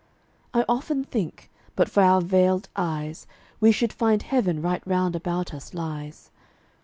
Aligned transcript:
I 0.51 0.65
often 0.67 1.03
think, 1.03 1.51
but 1.75 1.87
for 1.87 2.01
our 2.01 2.21
veiled 2.21 2.69
eyes, 2.75 3.27
We 3.59 3.71
should 3.71 3.93
find 3.93 4.23
Heaven 4.23 4.59
right 4.59 4.81
round 4.87 5.15
about 5.15 5.53
us 5.53 5.75
lies. 5.75 6.31